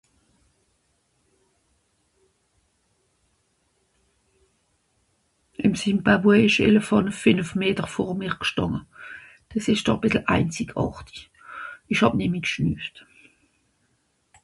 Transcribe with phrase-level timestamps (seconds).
[5.65, 8.81] ìm Zimbabwe esch'a éléphànt fenef meter vor mer g'stànge
[9.49, 11.19] des esch doch bìssl einzigàrtig
[11.91, 12.95] esch hàb nemmi g'schnüft